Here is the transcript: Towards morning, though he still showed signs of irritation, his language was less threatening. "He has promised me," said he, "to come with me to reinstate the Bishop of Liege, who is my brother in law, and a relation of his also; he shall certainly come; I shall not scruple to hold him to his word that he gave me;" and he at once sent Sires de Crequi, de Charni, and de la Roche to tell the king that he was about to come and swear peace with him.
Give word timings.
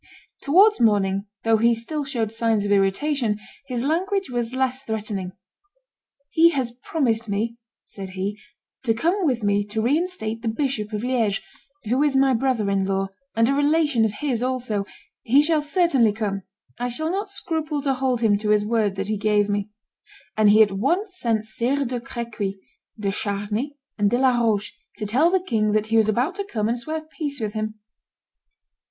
Towards 0.41 0.79
morning, 0.79 1.27
though 1.43 1.57
he 1.57 1.75
still 1.75 2.03
showed 2.05 2.31
signs 2.33 2.65
of 2.65 2.71
irritation, 2.71 3.37
his 3.67 3.83
language 3.83 4.31
was 4.31 4.55
less 4.55 4.81
threatening. 4.81 5.31
"He 6.31 6.49
has 6.57 6.71
promised 6.71 7.29
me," 7.29 7.57
said 7.85 8.09
he, 8.17 8.39
"to 8.81 8.95
come 8.95 9.27
with 9.27 9.43
me 9.43 9.63
to 9.65 9.79
reinstate 9.83 10.41
the 10.41 10.47
Bishop 10.47 10.91
of 10.91 11.03
Liege, 11.03 11.43
who 11.83 12.01
is 12.01 12.15
my 12.15 12.33
brother 12.33 12.67
in 12.71 12.83
law, 12.83 13.09
and 13.35 13.47
a 13.47 13.53
relation 13.53 14.03
of 14.03 14.13
his 14.21 14.41
also; 14.41 14.85
he 15.21 15.43
shall 15.43 15.61
certainly 15.61 16.13
come; 16.13 16.41
I 16.79 16.89
shall 16.89 17.11
not 17.11 17.29
scruple 17.29 17.83
to 17.83 17.93
hold 17.93 18.21
him 18.21 18.39
to 18.39 18.49
his 18.49 18.65
word 18.65 18.95
that 18.95 19.07
he 19.07 19.17
gave 19.17 19.47
me;" 19.49 19.69
and 20.35 20.49
he 20.49 20.63
at 20.63 20.71
once 20.71 21.15
sent 21.19 21.45
Sires 21.45 21.85
de 21.85 21.99
Crequi, 22.01 22.57
de 22.99 23.09
Charni, 23.11 23.75
and 23.99 24.09
de 24.09 24.17
la 24.17 24.35
Roche 24.41 24.73
to 24.97 25.05
tell 25.05 25.29
the 25.29 25.39
king 25.39 25.73
that 25.73 25.85
he 25.93 25.97
was 25.97 26.09
about 26.09 26.33
to 26.33 26.43
come 26.51 26.67
and 26.67 26.79
swear 26.79 27.01
peace 27.19 27.39
with 27.39 27.53
him. 27.53 27.75